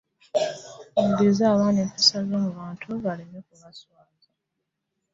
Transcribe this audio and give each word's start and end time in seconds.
Muyigirize 0.93 1.43
abaana 1.51 1.79
empisa 1.85 2.13
ezomu 2.21 2.49
bantu 2.59 2.87
baleme 3.03 3.37
kubaswaaza. 3.47 4.29